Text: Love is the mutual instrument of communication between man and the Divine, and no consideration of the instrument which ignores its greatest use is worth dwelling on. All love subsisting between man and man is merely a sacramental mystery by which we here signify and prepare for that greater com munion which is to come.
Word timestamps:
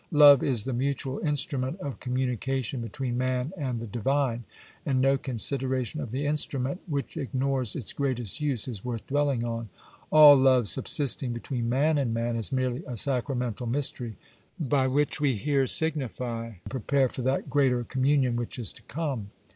Love 0.09 0.41
is 0.41 0.63
the 0.63 0.73
mutual 0.73 1.19
instrument 1.19 1.79
of 1.79 1.99
communication 1.99 2.81
between 2.81 3.19
man 3.19 3.53
and 3.55 3.79
the 3.79 3.85
Divine, 3.85 4.45
and 4.83 4.99
no 4.99 5.15
consideration 5.15 6.01
of 6.01 6.09
the 6.09 6.25
instrument 6.25 6.81
which 6.87 7.15
ignores 7.17 7.75
its 7.75 7.93
greatest 7.93 8.41
use 8.41 8.67
is 8.67 8.83
worth 8.83 9.05
dwelling 9.05 9.45
on. 9.45 9.69
All 10.09 10.35
love 10.35 10.67
subsisting 10.67 11.33
between 11.33 11.69
man 11.69 11.99
and 11.99 12.15
man 12.15 12.35
is 12.35 12.51
merely 12.51 12.81
a 12.87 12.97
sacramental 12.97 13.67
mystery 13.67 14.15
by 14.59 14.87
which 14.87 15.21
we 15.21 15.35
here 15.35 15.67
signify 15.67 16.45
and 16.47 16.57
prepare 16.67 17.07
for 17.07 17.21
that 17.21 17.47
greater 17.51 17.83
com 17.83 18.01
munion 18.01 18.33
which 18.33 18.57
is 18.57 18.73
to 18.73 18.81
come. 18.81 19.29